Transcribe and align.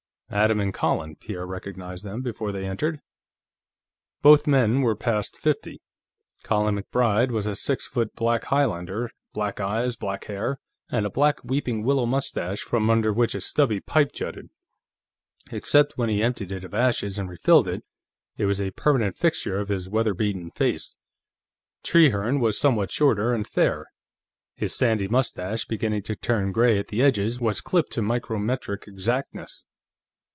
"Adam 0.33 0.61
and 0.61 0.73
Colin," 0.73 1.13
Pierre 1.17 1.45
recognized 1.45 2.05
them 2.05 2.21
before 2.21 2.53
they 2.53 2.65
entered. 2.65 3.01
Both 4.21 4.47
men 4.47 4.81
were 4.81 4.95
past 4.95 5.37
fifty. 5.37 5.81
Colin 6.41 6.75
MacBride 6.75 7.31
was 7.31 7.47
a 7.47 7.53
six 7.53 7.85
foot 7.85 8.15
black 8.15 8.45
Highlander; 8.45 9.11
black 9.33 9.59
eyes, 9.59 9.97
black 9.97 10.23
hair, 10.27 10.57
and 10.89 11.05
a 11.05 11.09
black 11.09 11.43
weeping 11.43 11.83
willow 11.83 12.05
mustache, 12.05 12.61
from 12.61 12.89
under 12.89 13.11
which 13.11 13.35
a 13.35 13.41
stubby 13.41 13.81
pipe 13.81 14.13
jutted. 14.13 14.47
Except 15.51 15.97
when 15.97 16.07
he 16.07 16.23
emptied 16.23 16.53
it 16.53 16.63
of 16.63 16.73
ashes 16.73 17.19
and 17.19 17.29
refilled 17.29 17.67
it, 17.67 17.83
it 18.37 18.45
was 18.45 18.61
a 18.61 18.71
permanent 18.71 19.17
fixture 19.17 19.59
of 19.59 19.67
his 19.67 19.89
weather 19.89 20.13
beaten 20.13 20.49
face. 20.51 20.95
Trehearne 21.83 22.39
was 22.39 22.57
somewhat 22.57 22.89
shorter, 22.89 23.33
and 23.33 23.45
fair; 23.45 23.87
his 24.55 24.73
sandy 24.73 25.09
mustache, 25.09 25.65
beginning 25.65 26.03
to 26.03 26.15
turn 26.15 26.53
gray 26.53 26.79
at 26.79 26.87
the 26.87 27.01
edges, 27.03 27.41
was 27.41 27.59
clipped 27.59 27.91
to 27.91 28.01
micrometric 28.01 28.85
exactness. 28.87 29.65